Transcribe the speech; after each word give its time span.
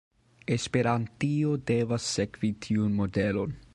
Esperantio 0.53 1.51
devas 1.73 2.09
sekvi 2.15 2.51
tiun 2.67 2.97
modelon. 3.03 3.55